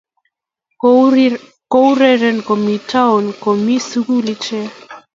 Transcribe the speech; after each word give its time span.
ko 1.71 1.77
ureren 1.91 2.37
komi 2.47 2.75
tuan 2.89 3.25
komi 3.43 3.75
sugul 3.89 4.25
ichek 4.33 4.71